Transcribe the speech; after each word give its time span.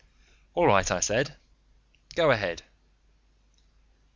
"All 0.55 0.65
right," 0.65 0.89
I 0.89 0.99
said. 0.99 1.37
"Go 2.15 2.31
ahead." 2.31 2.63